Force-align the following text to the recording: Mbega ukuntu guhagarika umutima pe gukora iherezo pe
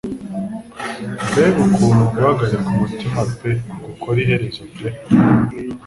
Mbega 1.29 1.59
ukuntu 1.67 2.01
guhagarika 2.11 2.67
umutima 2.73 3.19
pe 3.39 3.49
gukora 3.85 4.17
iherezo 4.23 4.61
pe 4.73 4.87